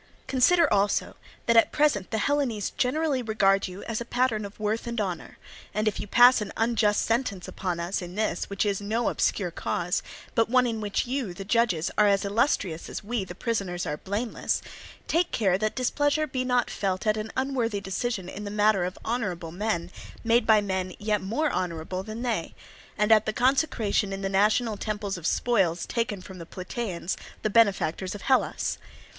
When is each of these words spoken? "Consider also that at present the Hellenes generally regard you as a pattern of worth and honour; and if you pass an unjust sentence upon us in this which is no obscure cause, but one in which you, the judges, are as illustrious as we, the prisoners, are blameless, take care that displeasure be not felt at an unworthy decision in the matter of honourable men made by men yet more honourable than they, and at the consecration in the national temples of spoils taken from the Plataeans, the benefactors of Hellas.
"Consider 0.25 0.67
also 0.73 1.15
that 1.45 1.55
at 1.55 1.71
present 1.71 2.09
the 2.09 2.17
Hellenes 2.17 2.71
generally 2.71 3.21
regard 3.21 3.67
you 3.67 3.83
as 3.83 4.01
a 4.01 4.03
pattern 4.03 4.45
of 4.45 4.59
worth 4.59 4.87
and 4.87 4.99
honour; 4.99 5.37
and 5.75 5.87
if 5.87 5.99
you 5.99 6.07
pass 6.07 6.41
an 6.41 6.51
unjust 6.57 7.03
sentence 7.03 7.47
upon 7.47 7.79
us 7.79 8.01
in 8.01 8.15
this 8.15 8.49
which 8.49 8.65
is 8.65 8.81
no 8.81 9.09
obscure 9.09 9.51
cause, 9.51 10.01
but 10.33 10.49
one 10.49 10.65
in 10.65 10.81
which 10.81 11.05
you, 11.05 11.35
the 11.35 11.45
judges, 11.45 11.91
are 11.99 12.07
as 12.07 12.25
illustrious 12.25 12.89
as 12.89 13.03
we, 13.03 13.23
the 13.23 13.35
prisoners, 13.35 13.85
are 13.85 13.95
blameless, 13.95 14.63
take 15.07 15.29
care 15.29 15.55
that 15.55 15.75
displeasure 15.75 16.25
be 16.25 16.43
not 16.43 16.71
felt 16.71 17.05
at 17.05 17.15
an 17.15 17.31
unworthy 17.37 17.79
decision 17.79 18.27
in 18.27 18.43
the 18.43 18.49
matter 18.49 18.85
of 18.85 18.97
honourable 19.05 19.51
men 19.51 19.91
made 20.23 20.47
by 20.47 20.61
men 20.61 20.95
yet 20.97 21.21
more 21.21 21.51
honourable 21.51 22.01
than 22.01 22.23
they, 22.23 22.55
and 22.97 23.11
at 23.11 23.27
the 23.27 23.33
consecration 23.33 24.11
in 24.11 24.21
the 24.23 24.29
national 24.29 24.77
temples 24.77 25.15
of 25.15 25.27
spoils 25.27 25.85
taken 25.85 26.23
from 26.23 26.39
the 26.39 26.45
Plataeans, 26.47 27.17
the 27.43 27.51
benefactors 27.51 28.15
of 28.15 28.23
Hellas. 28.23 28.79